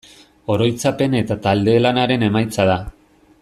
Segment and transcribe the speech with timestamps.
[0.53, 2.83] Oroitzapen eta talde-lanaren emaitza da.